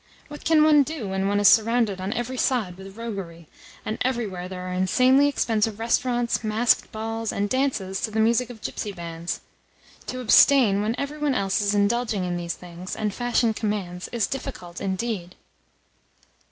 [0.29, 3.47] What can one do when one is surrounded on every side with roguery,
[3.85, 8.63] and everywhere there are insanely expensive restaurants, masked balls, and dances to the music of
[8.63, 9.41] gipsy bands?
[10.07, 14.25] To abstain when every one else is indulging in these things, and fashion commands, is
[14.25, 15.35] difficult indeed!